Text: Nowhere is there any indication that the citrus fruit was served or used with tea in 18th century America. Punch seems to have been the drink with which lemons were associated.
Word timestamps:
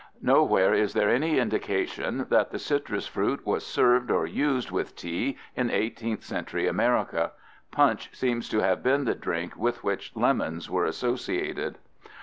Nowhere 0.23 0.73
is 0.73 0.93
there 0.93 1.11
any 1.11 1.37
indication 1.37 2.25
that 2.31 2.49
the 2.49 2.57
citrus 2.57 3.05
fruit 3.05 3.45
was 3.45 3.63
served 3.63 4.09
or 4.09 4.25
used 4.25 4.71
with 4.71 4.95
tea 4.95 5.37
in 5.55 5.69
18th 5.69 6.23
century 6.23 6.65
America. 6.67 7.33
Punch 7.69 8.09
seems 8.11 8.49
to 8.49 8.61
have 8.61 8.81
been 8.81 9.05
the 9.05 9.13
drink 9.13 9.55
with 9.55 9.83
which 9.83 10.15
lemons 10.15 10.71
were 10.71 10.85
associated. 10.85 11.77